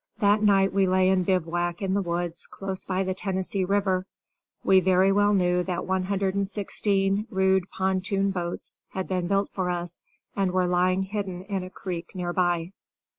That 0.17 0.41
night 0.41 0.73
we 0.73 0.87
lay 0.87 1.09
in 1.09 1.21
bivouac 1.21 1.79
in 1.79 1.93
the 1.93 2.01
woods 2.01 2.47
close 2.47 2.85
by 2.85 3.03
the 3.03 3.13
Tennessee 3.13 3.63
River. 3.63 4.07
We 4.63 4.79
very 4.79 5.11
well 5.11 5.31
knew 5.31 5.61
that 5.65 5.85
116 5.85 7.27
rude 7.29 7.69
pontoon 7.69 8.31
boats 8.31 8.73
had 8.93 9.07
been 9.07 9.27
built 9.27 9.51
for 9.51 9.69
us 9.69 10.01
and 10.35 10.53
were 10.53 10.65
lying 10.65 11.03
hidden 11.03 11.43
in 11.43 11.61
a 11.63 11.69
creek 11.69 12.15
near 12.15 12.33
by. 12.33 12.71